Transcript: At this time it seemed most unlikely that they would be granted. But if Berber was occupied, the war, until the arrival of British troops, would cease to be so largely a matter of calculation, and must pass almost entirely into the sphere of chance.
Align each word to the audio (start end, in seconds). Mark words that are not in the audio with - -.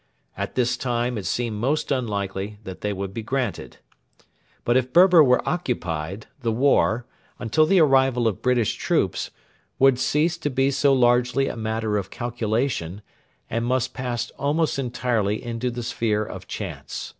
At 0.35 0.55
this 0.55 0.77
time 0.77 1.15
it 1.15 1.27
seemed 1.27 1.57
most 1.57 1.91
unlikely 1.91 2.57
that 2.63 2.81
they 2.81 2.91
would 2.91 3.13
be 3.13 3.21
granted. 3.21 3.77
But 4.65 4.75
if 4.75 4.91
Berber 4.91 5.23
was 5.23 5.41
occupied, 5.45 6.25
the 6.39 6.51
war, 6.51 7.05
until 7.37 7.67
the 7.67 7.81
arrival 7.81 8.27
of 8.27 8.41
British 8.41 8.73
troops, 8.77 9.29
would 9.77 9.99
cease 9.99 10.39
to 10.39 10.49
be 10.49 10.71
so 10.71 10.91
largely 10.91 11.47
a 11.49 11.55
matter 11.55 11.97
of 11.99 12.09
calculation, 12.09 13.03
and 13.47 13.63
must 13.63 13.93
pass 13.93 14.31
almost 14.39 14.79
entirely 14.79 15.43
into 15.43 15.69
the 15.69 15.83
sphere 15.83 16.25
of 16.25 16.47
chance. 16.47 17.09